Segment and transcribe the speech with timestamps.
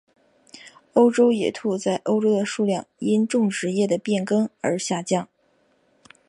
[0.93, 5.27] 欧洲野兔在欧洲的数量因种植业的变更而下降。